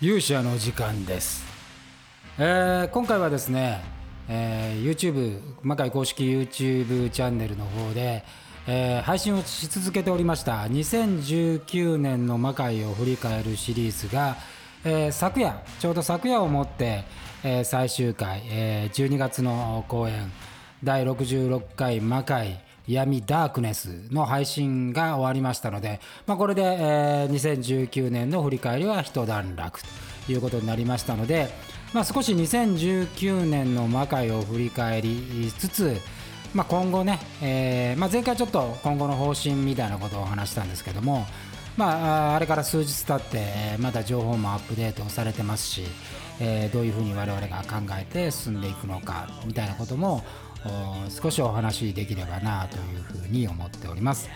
[0.00, 1.42] 勇者の時間です、
[2.38, 3.80] えー今回はですね、
[4.28, 8.22] えー YouTube 魔界公式 YouTube チャンネルの方で、
[8.66, 14.36] えー配信をし続けておりました2019年の魔界を振り返るシリーズが、
[14.84, 17.04] えー昨夜ちょうど昨夜をもって、
[17.42, 20.30] えー最終回、えー12月の公演
[20.84, 29.80] 第66回魔界闇ダークネスの配信が終わりましたので、まあ、これで、えー2019年の振り返りは一段落
[30.26, 31.48] ということになりましたので、
[31.92, 35.96] まあ、少し2019年の魔界を振り返りつつ、
[36.54, 41.26] まあ、今後ね、えーまあ、前回ちょっと今後の方針みたいなことを話したんですけども、
[41.76, 45.82] まあ、あれから数日経ってまだ情報もアップデートされてますし、
[46.40, 50.22] えーどういうふうに我々が考えて進んでいくのかみたいなことも
[51.08, 54.28] 少しお話しできればなというふうに思っております。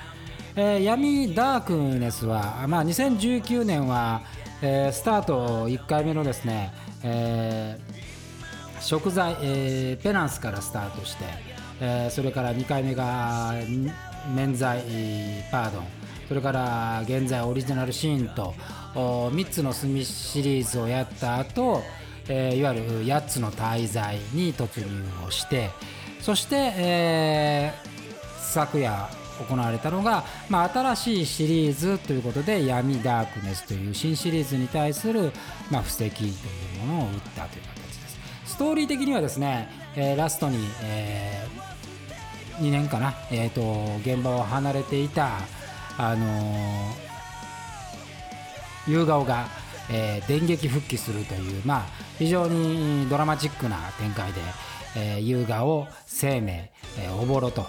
[0.56, 4.22] えー闇ダークネスは、まあ、2019年は、
[4.62, 8.00] えースタート1回目のですね、えー
[8.80, 11.24] 食材、えペナンスからスタートして、
[11.80, 13.52] えそれから2回目が
[14.34, 14.82] 免罪
[15.50, 15.86] パードン
[16.28, 18.54] それから現在オリジナルシーンと
[18.94, 21.82] 3つの墨シリーズをやった後、
[22.28, 25.70] えいわゆる8つの大罪に突入をして
[26.22, 27.90] そして、えー
[28.50, 29.08] 昨夜
[29.48, 35.32] 行われたのが、まあ、新しいシリーズということで闇ダークネスという新シリーズに対する、
[35.70, 36.32] まあ、布石とい
[36.82, 38.18] うものを打ったという形です。
[38.44, 41.46] ストーリー的にはですね、えーラストに、え
[42.58, 45.38] 2年かな、えー、と現場を離れていた
[45.96, 46.30] あのー
[48.88, 49.46] 夕顔が、
[49.90, 51.82] えー電撃復帰するという、まあ、
[52.18, 54.40] 非常にドラマチックな展開で、
[54.96, 57.66] えー夕顔生命、えーおぼろと。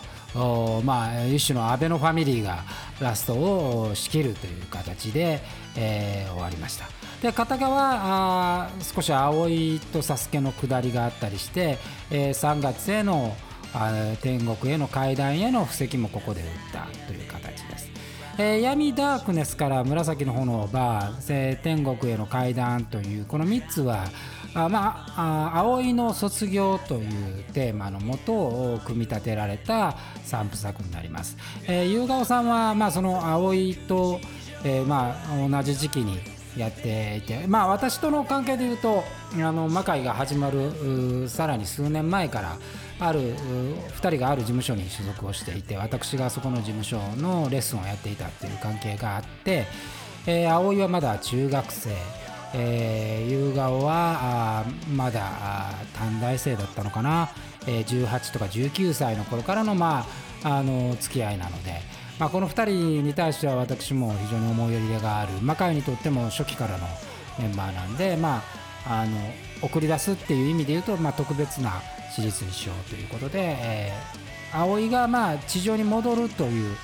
[0.86, 2.64] まあ、一種の安倍のファミリーが
[3.02, 5.42] ラストを仕切るという形で、
[5.76, 6.86] えー終わりました。
[7.22, 11.78] で片側あ少し葵とサスケの下りがあったりして、
[12.10, 13.36] えー3月への
[13.74, 17.90] あ天国への階段への布石もここで打ったという形です。
[18.38, 24.06] えー闇ダークネスから紫の炎バー、えー天国への階段というこの3つは
[24.54, 29.96] あまああ葵の卒業というテーマのもとを組み立てられた
[30.26, 31.38] 3部作になります。
[31.68, 34.20] えー、夕顔さんは、まあ、その葵と、
[34.64, 36.20] えーまあ、同じ時期に
[36.58, 39.04] やっていて、まあ、私との関係でいうと
[39.36, 42.58] あの魔界が始まるさらに数年前から
[43.00, 49.66] ある2人がある事務所に所属をしていて私がそこの事務所のレッスンをやっていたっていう関係があって、
[50.28, 51.90] えー葵はまだ中学生、
[52.54, 57.30] えー夕顔はまだ短大生だったのかな、
[57.68, 60.06] えー18とか19歳の頃からの,、ま
[60.44, 61.82] あ、あの付き合いなので。
[62.20, 66.86] まあ、この2人に対しては私も非常に思いやりがある魔界にとっても初期からの
[67.40, 68.44] メンバーなんで、ま
[68.86, 69.18] あ、あの
[69.64, 71.82] 送り出すっていう意味で言うと、まあ、特別な
[72.14, 76.76] シリーズにしようということで、えー葵がまあ地上に戻るという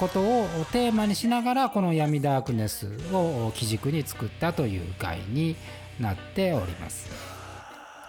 [0.00, 5.56] ことをテーマにしながらこの闇ダークネスを基軸に作ったという回に
[6.00, 7.10] なっております。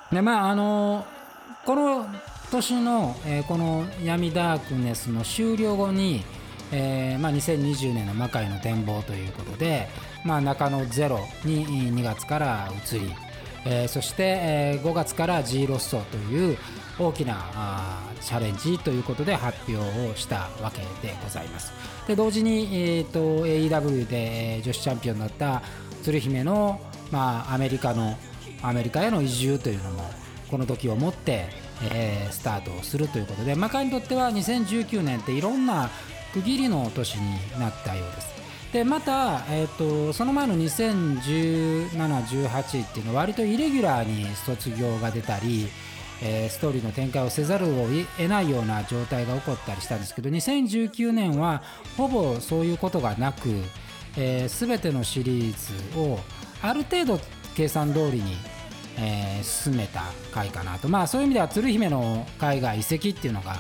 [0.10, 1.06] でまああの
[1.66, 2.08] この
[2.50, 6.24] 年の、えーこの闇ダークネスの終了後に、
[6.72, 9.88] えーまあ、2020年の魔界の展望ということで、
[10.26, 13.14] まあ、中野ゼロに2月から移り、
[13.66, 16.58] えーそして、えー5月から G ロッソという
[17.00, 19.78] 大きなチャレンジということで発表
[20.10, 21.72] をしたわけでございます。
[22.08, 25.62] で同時に、えー、と AEW で女子チャンピオンになった
[26.04, 26.80] 鶴姫の、
[27.12, 28.18] まあ、アメリカの
[28.62, 30.04] アメリカへの移住というのも
[30.50, 31.48] この時をもって、
[31.84, 35.90] えースタートをするということで魔界にとっては2019年っていろんな
[36.34, 38.41] 区切りの年になったようです。
[38.72, 45.68] でまた、えー、とその前の201718っていうのは割とイレギュラーに卒業が出たり、
[46.24, 47.88] えーストーリーの展開をせざるを
[48.18, 51.62] 得ないような状態が起こったりしたんですけど2019年は
[51.98, 53.50] ほぼそういうことがなく、
[54.18, 56.20] えー、全てのシリーズを
[56.62, 57.20] ある程度
[57.56, 58.38] 計算通りに、
[58.98, 60.88] えー進めた回かなと。
[60.88, 63.58] まあそういう意味では鶴姫の回が遺跡っていうのが、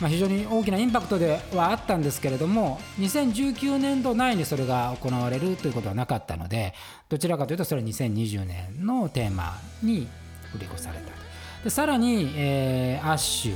[0.00, 6.74] まあ、非常に大きなインパクトではあったんですけれども2019年度内にそれが行われるということはなかったので
[7.08, 10.08] どちらかというとそれは2020年のテーマに
[10.52, 11.10] 振り越された
[11.64, 13.50] でさらに、えーアッシ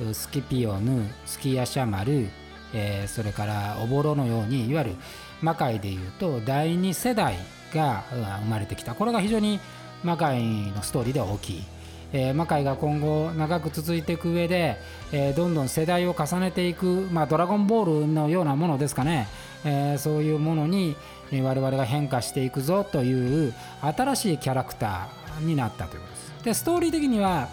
[0.00, 2.28] ュスキピオヌスキヤシャマル、
[2.72, 4.96] えーそれからオボロのようにいわゆる
[5.40, 7.36] 魔界でいうと第2世代
[7.74, 8.04] が
[8.40, 8.94] 生まれてきた。
[8.94, 9.58] これが非常に
[10.04, 11.62] 魔界のストーリーでは大きい、
[12.12, 14.78] えー魔界が今後長く続いていく上で、
[15.12, 19.28] えーどんどん世代を重ねていく、まあ、ドラゴンボールのようなものですかね、
[19.64, 20.96] えー、そういうものに
[21.32, 26.32] 我々が変化していくぞという新しいキャラクターになったということです。
[26.44, 27.48] でストーリー的には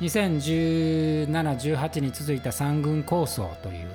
[0.00, 3.88] 2017-18に続いた三軍構想という、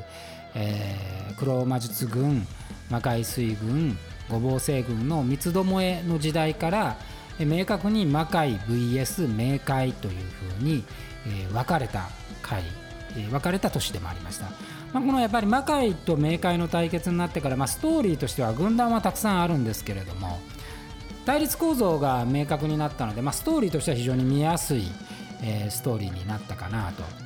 [0.53, 2.45] えー、黒魔術軍
[2.89, 3.97] 魔界水軍
[4.29, 6.97] 五芒星軍の三つどもえの時代から
[7.39, 10.13] 明確に魔界 VS 冥界という
[10.57, 10.83] ふうに、
[11.27, 12.09] え、分かれた
[12.41, 12.63] 回、
[13.17, 14.45] え、分かれた年でもありました。
[14.93, 20.39] まあ、このやっぱり魔界と冥界の対決になってから、まあ、ストーリーとしては軍団はたくさんあるんですけれども
[21.25, 24.88] 対立構造が明確になったので、まあ、ストーリーとしては非常に見やすい、
[25.43, 27.25] え、ストーリーになったかなと。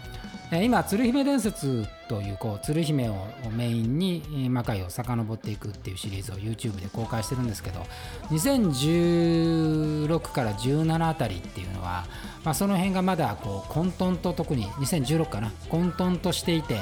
[0.52, 7.86] 今、鶴姫伝説というこう鶴姫をメインに魔界を遡っていくっていうシリーズを YouTube で公開してるんですけど
[8.30, 12.06] 2016から17あたりっていうのは、
[12.44, 16.80] まあ、その辺がまだこう混沌と特に2016かな混沌としていて、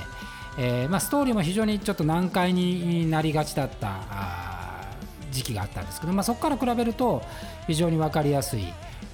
[0.57, 3.99] えーまあ、ストーリーも非常にちょっと難解になりがちだった
[5.31, 7.21] 時期があったんですけど、まあ、そこから比べると
[7.67, 8.63] 非常に分かりやすい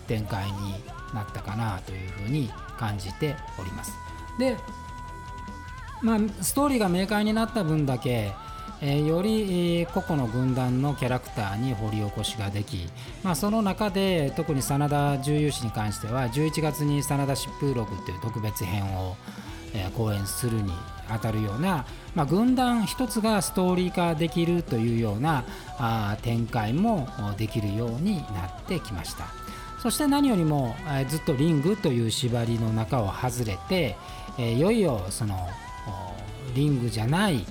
[0.08, 0.76] 展開に
[1.12, 4.13] なったかなというふうに感じております。
[4.38, 4.58] で、
[6.02, 8.34] まあ、ストーリーが明快になった分だけ
[8.86, 12.90] えー、より、えー、個々の軍団のキャラクターに掘り起こしができ、
[13.24, 19.16] まあ、その中で特に真田重勇士に関しては11月に真田疾風録という特別編を、
[19.74, 20.74] えー、公演するに
[21.08, 25.46] あたるような、まあ、軍団一つがストーリー化できるというような
[25.78, 27.08] あ展開も
[27.38, 29.43] できるようになってきました。
[29.84, 33.98] そして何よりも、え、ずっとリングという縛りの中を外れて、
[34.40, 35.50] え、いよいよその
[36.56, 37.46] リングじゃない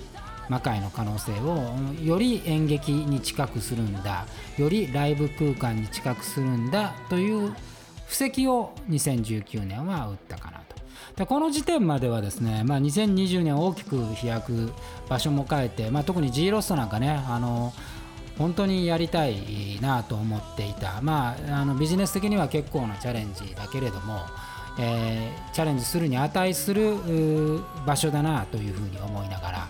[0.48, 4.24] 魔界の可能性をより演劇に近くするんだ
[4.56, 7.54] よりライブ空間に近くするんだという
[8.06, 10.76] 布石を2019年は打ったかなと。
[11.16, 14.72] でこの時点まではですね、まあ、2020年大きく飛躍
[15.06, 17.74] 場所も変えて、まあ、特に G ロストなんかねあの
[18.38, 24.20] 本当にやりたいなと思っていた、まあ、あのビジネス的には結構なチャレンジだけれども、
[24.78, 26.96] えー、チャレンジするに値する
[27.86, 29.68] 場所だなというふうに思いながら、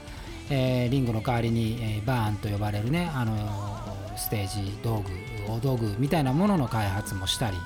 [0.50, 3.36] えー、リングの代わりに、えー、バーンと呼ばれるねあの
[4.16, 5.10] ステージ道具
[5.52, 7.56] 大道具みたいなものの開発もしたり、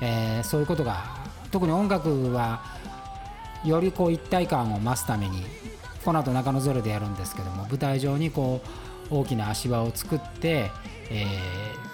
[0.00, 1.04] えー、そういうことが
[1.50, 2.62] 特に音楽は
[3.64, 5.44] よりこう一体感を増すために
[6.04, 10.70] この後中野ゼロでやるんですけども舞台上にこう大きな足場を作って、
[11.10, 11.90] えー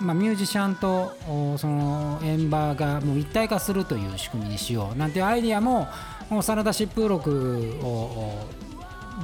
[0.00, 1.16] まあ、ミュージシャンと
[1.58, 5.88] その円盤がもう一体化するという仕組みにしようなんていうアイディアも
[6.28, 8.46] もう真田疾風録を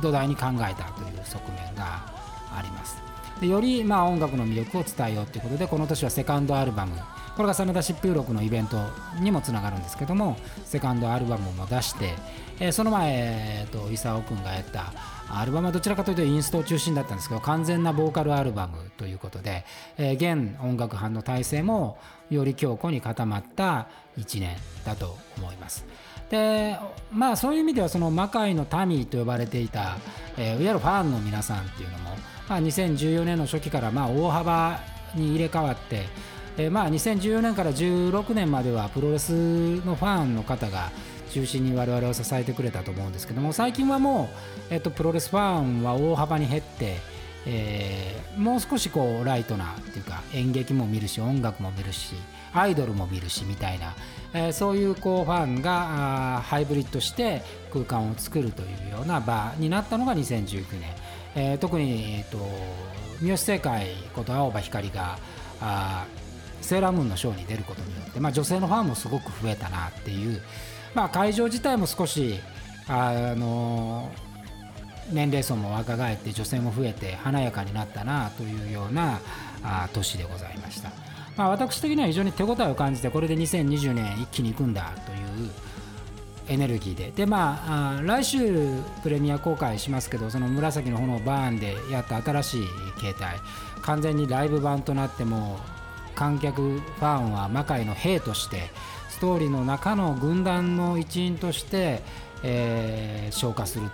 [0.00, 2.00] 土台に考えたという側面が
[2.54, 2.96] あります。
[3.40, 6.94] でよりまあ音楽の魅力を伝えようということでこの年はセカンドアルバム。
[7.36, 8.76] これが真田疾風録のイベント
[9.20, 12.14] にもつながるんですけどもセカンドアルバムも出して、
[12.60, 14.92] えー、その前、えーと、功君がやった
[15.30, 19.64] アルバムはどちらかというとインストを中心だったんですけど完全なボーカルアルバムということで、
[19.96, 21.98] えー、現音楽班の体制も
[22.30, 23.88] より強固に固まった
[24.18, 25.86] 1年だと思います。
[26.30, 26.78] で
[27.12, 29.98] まあそういう意味ではその魔界の民と呼ばれていた、
[30.38, 32.16] えー、いわゆるファンの皆さんっていうのも、
[32.48, 34.80] まあ、2014年の初期からまあ大幅
[35.14, 36.04] に入れ替わって、
[36.56, 39.32] えー、まあ2014年から16年まではプロレス
[39.84, 40.90] のファンの方が
[41.32, 44.28] 中心に我々を支えてくれたと思うんですけども最近はも
[44.70, 46.96] う、えっと、プロレスファンは大幅に減って、
[47.46, 52.14] えー、もう少しこうライトなっていうか演劇も見るし音楽も見るし
[52.52, 53.94] アイドルも見るしみたいな、
[54.34, 57.42] えー、そういうこうファンがハイブリッドして
[57.72, 60.90] 空間を作るというような場になったのが2019年、
[61.34, 62.38] えー、特に、えーと、
[63.20, 65.18] 三好正解こと青葉光が
[65.62, 66.06] あ
[66.60, 70.40] セーラームーンのショーに出ることによって、まあ、女性のファンもすごく増えたなっていう、
[70.94, 72.38] まあ、会場自体も少し
[72.88, 74.10] あの
[75.10, 79.20] 年齢層も若返って女性も増えて華やかになったなというような
[79.62, 80.90] あ年でございました。
[81.36, 85.14] まあ、私的には非常に手応えを感じてこれで2020年一気に行くんだとい
[85.46, 85.50] う
[86.48, 92.66] エネルギーででまあ来週プレミア公開しますけどその紫の炎バーンでやった新しい
[93.00, 93.36] 形態
[93.80, 95.58] 完全にライブ版となっても
[96.14, 98.70] 観客ファンは魔界の兵として
[99.12, 102.02] ストーリーの中の軍団の一員として、
[102.42, 103.90] えー、消化する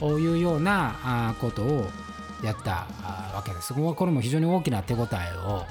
[0.00, 1.86] というようなことを
[2.42, 2.86] やった
[3.34, 3.72] わけです。
[3.74, 5.64] これも非常に大きな手応えを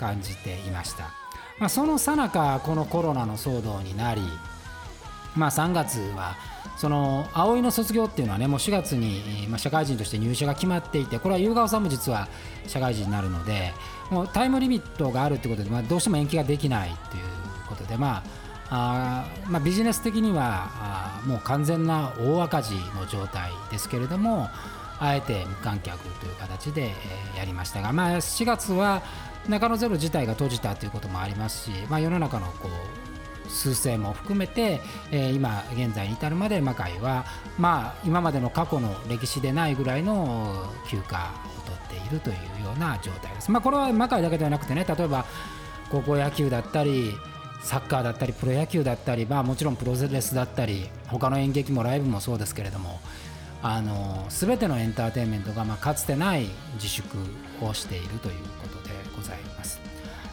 [0.00, 1.10] 感じていました、
[1.58, 4.22] まあ、そのさなかこのコロナの騒動になり、
[5.36, 6.36] まあ、3月は
[6.78, 12.28] その葵の卒業っていうのはねもう4月に、まあ、社会人として入社が決まっていてこれは夕顔さんも実は
[12.66, 13.74] 社会人になるので
[14.10, 17.39] もうタイムリミットがあるってことで、まあ、どうしても延期ができないという
[17.70, 18.22] ことでま
[18.72, 24.48] あまあ、ビジネス的にはもう完全な大赤字の状態ですけれども
[25.00, 26.92] あえて無観客という形で、
[27.34, 29.02] えやりましたが、まあ、4月は
[29.48, 37.24] 中野ゼロ自体が閉じたということもありますし、まあ、世の中のこう数勢も含めて、えー、今現在に至るまで魔界は、
[37.58, 43.50] まあ、今までの過去の歴史でないぐらいの休暇を取っているというような状態です。
[43.50, 45.24] まあ、これは魔界だけではなくてね例えば
[45.90, 47.14] 高校野球だったり
[47.62, 53.00] サッカーだったりプロ野球だったり、まあ、もちろんプロレスだったり他の演劇もライブもそうですけれども
[53.62, 57.18] あの全てのエンターテインメントが、まあ、かつてない自粛
[57.60, 59.80] をしているということでございます。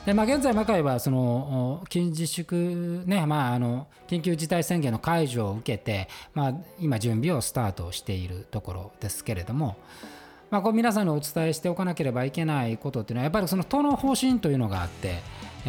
[0.05, 9.75] でまあ、現在、魔界はその緊自粛、ねまあ、あの緊急事態宣言の解除を受けて、まあ、今、準備をスタートしているところですけれども、
[10.49, 15.19] まあ、こう皆さんにお伝えしておかなければいけないことっていうのは、やっぱりその党の方針というのがあって、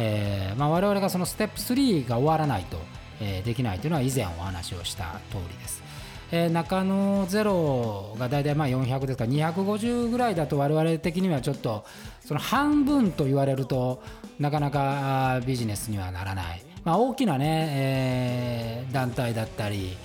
[0.01, 2.77] えーまあ、我々がそのステップ3が終わらないと、
[3.19, 5.83] えー、できないというのは以前お話をした通りです。
[6.31, 11.85] えー、中野ゼロが大体まあ400ですから250ぐらいだと我々的にはちょっと
[12.23, 14.03] その半分と言われると
[14.39, 19.97] なかなかビジネスにはならない、まあ、大きなね、えー、団体だったり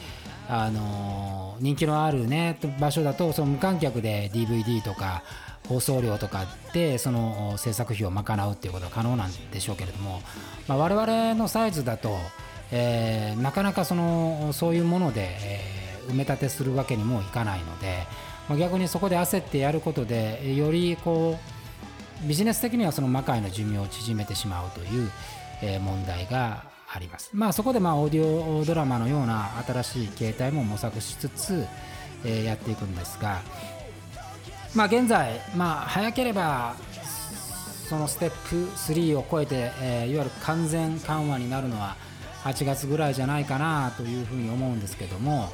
[0.48, 5.22] あの人気のあるね場所だとその無観客で DVD とか
[5.68, 10.20] 放送料とかでその制作費を賄うっていうことは可能なんでしょうけれども、
[10.68, 12.16] まあ、我々のサイズだと、
[12.70, 18.06] えー、なかなかそのそういうもので、えー埋め立てするわけにもいかないので、
[18.48, 21.38] まあ、逆にそこで焦ってやることでよりこ
[22.24, 25.10] うビジネス的にはその魔界の寿命を縮めてしまうという、
[25.62, 27.30] え問題があります。
[27.34, 31.66] まあ、そこでまあオーディオドラマのような新しい形態も模索しつつ、
[32.24, 33.42] えやっていくんですが、
[34.74, 36.74] まあ、現在、まあ、早ければ
[37.88, 41.96] そのステップ3を超えて、えいわゆる完全緩和になるのは
[42.42, 45.50] 8月ぐらいじゃないかなというふうに思うんですけども、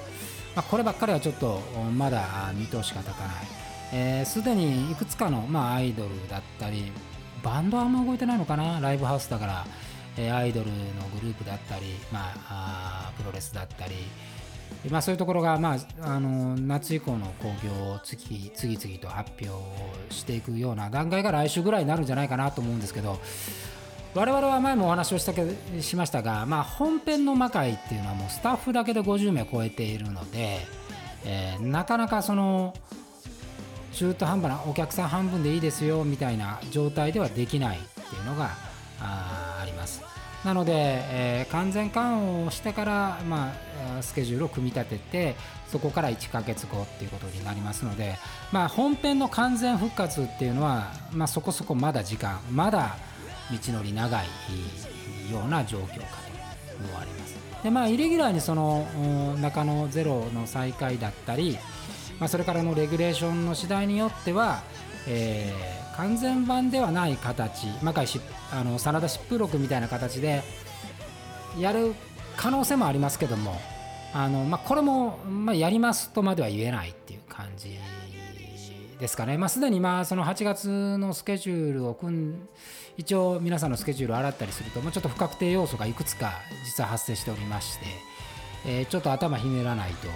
[0.54, 1.60] まあ、こればっかりはちょっと
[1.96, 3.32] まだ見通しが立たな
[4.22, 4.26] い。
[4.26, 6.92] すで、えー、にいくつかの、まあ、アイドルだったり
[7.42, 8.80] バンドはあんま動いてないのかな？
[8.80, 9.66] ライブハウスだから、
[10.16, 10.74] えー、アイドルの
[11.20, 13.94] グループだったり、まあ、あプロレスだったり、
[14.88, 19.50] まあ、そういうところが、まあ、あの夏以降の興行を次次々と発表
[20.12, 23.20] していくような段階が来週ぐらいになるんじゃないかなと思うんですけど
[24.14, 25.44] 我々は前もお話をしたけ
[25.80, 30.58] しましたが、まあ、本編の魔界っていうのはもうスタッフだけで50名超えているので、
[31.24, 32.74] えー、なかなかその
[33.92, 38.50] 中途半端なお客さん半分でいいですよみたいな状態ではできないっていうのが
[39.00, 40.02] ああります。
[40.44, 43.52] なので、えー、完全緩和をしてから、ま
[43.98, 45.36] あ、スケジュールを組み立てて
[45.68, 48.16] そこから1ヶ月後っていうことになりますので、
[48.50, 52.96] まあ、本編の完全復活っていうのは、まあ、そこそこまだ時間まだ
[53.50, 54.26] 道のり長い
[55.30, 57.40] ような状況かと思われます。
[57.62, 58.86] でまあ、イレギュラーにその
[59.38, 61.58] 中野ゼロの再開だったり、
[62.18, 64.62] まあ、それからのレギュレーションの次第によっては、
[65.06, 68.20] えー、完全版ではない形、魔界し
[68.52, 70.42] あの真田疾風録みたいな形で
[71.58, 71.94] やる
[72.36, 73.60] 可能性もありますけども、
[74.12, 77.78] あのまあ、これも、まあ、やりますとまでは言えないっていう感じ
[78.98, 82.48] ですかね、まあ、すでにまあその8月のスケジュールを組ん
[82.96, 86.32] 一応皆さんのスケジュールを洗ったりすると、まあ、ちょっと不確定要素がいくつか
[86.64, 87.86] 実は発生しておりまして、
[88.66, 90.08] えー、ちょっと頭ひねらないと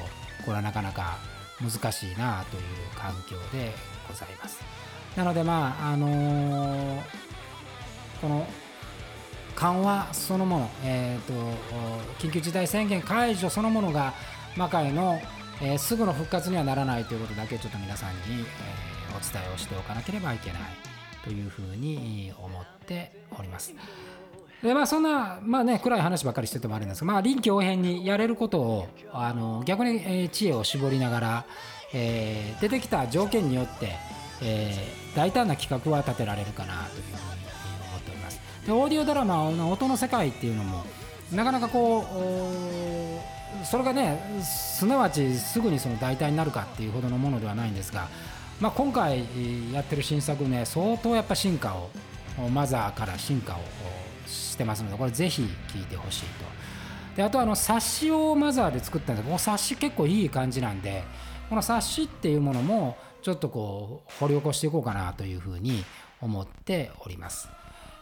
[0.44, 1.18] これはなかなか
[1.62, 2.62] 難しいなという
[2.96, 3.72] 環境で
[4.06, 4.73] ございます。
[5.16, 7.00] なのでまああのー、
[8.20, 8.46] この
[9.54, 11.32] 緩和そのもの、えーと、
[12.18, 14.12] 緊急事態宣言解除そのものが
[14.56, 15.20] 魔界の、
[15.62, 20.60] えー、すぐの復活にはならないということだけちょっと皆さんに、えー、お伝えをしておかなければいけない
[21.22, 23.74] というふうに思っております。
[24.62, 31.44] でまあ、そんな、まあね、暗い話ばっかりしててもあるんですが、まあ、臨機応変にやれることをあの逆に、え知恵を絞りながら、
[31.92, 33.92] えー、出てきた条件によって、
[34.42, 37.16] えー、大胆な企画は立てられるかなというふうに
[37.88, 38.40] 思っております。
[38.66, 40.84] でオーディオドラマの音の世界っていうのも
[41.32, 48.08] なかなかこうそれがねすなわちすぐにその代替になるかっていうほどのものではないんですが
[48.60, 49.24] まあ、今回
[49.72, 53.58] やってる新作ね相当やっぱ進化をマザーから進化を
[54.26, 56.44] してますのでこれぜひ聞いてほしいと
[57.16, 61.04] であとあの冊子をマザーで作ったんですこの冊子結構いい感じなんで
[61.48, 65.82] この冊子っていうものもちょっとこう掘り起こしていこうかなというふうに
[66.20, 67.48] 思っております。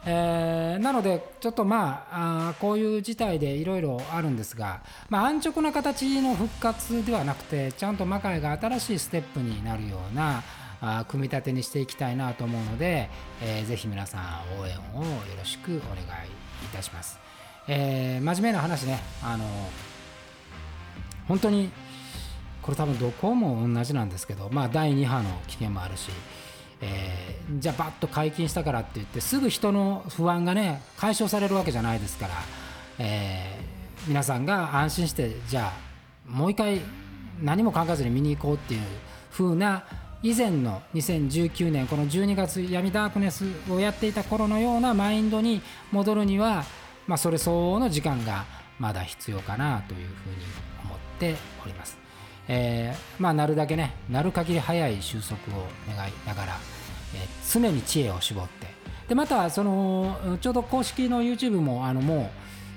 [0.04, 10.42] えー、なのでちょっとまああこういう事態でいろいろあるんですが、まあ、安直な形の復活ではなくてちゃんと魔界が新しいステップになるような
[10.80, 13.08] あ組み立てにしていきたいなと思うので、
[13.40, 16.02] えー、ぜひ皆さん応援をよろしくお願い
[16.64, 17.20] いたします。
[17.68, 19.44] えー、真面目な話ねあの
[21.28, 21.70] 本当に
[22.62, 26.10] これ多分どこも同じなんですけど、まあ、第2波の危険もあるし、
[26.80, 32.34] えー、じゃあバッと解禁したからって言ってすぐ人の不安がね解消されるわけじゃないですから、
[32.98, 36.80] えー、皆さんが安心してじゃあもう一回
[37.42, 38.80] 何も考えずに見に行こうっていう
[39.32, 39.84] 風な
[40.22, 46.64] 以前の2019年この12月闇ダークネスをやっていた頃のようなマインドに戻るには、
[47.08, 48.44] まあ、それ相応の時間が
[48.78, 50.36] まだ必要かなというふうに
[50.84, 52.01] 思っております。
[52.54, 56.58] えー、まあなるだけねなる限り早い収束を願いながら、
[57.14, 58.66] えー、常に知恵を絞って。
[59.08, 62.30] でまたそのちょうど公式の YouTube もあのも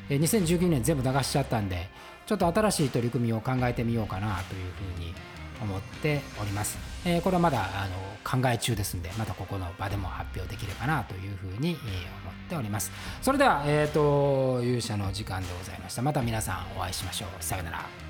[0.10, 1.88] う2019年全部流しちゃったんで
[2.26, 5.14] ちょっと新しい取り組みを考えてみようかなというふうに
[5.62, 12.92] 思っております、えー、これはまだあの考え中ですんでまたここの場でも発表できればなというふうに思っております。
[13.22, 16.02] それでは、えーと、勇者の時間でございました。
[16.02, 17.44] また皆さんお会いしましょう。
[17.44, 18.05] さようなら。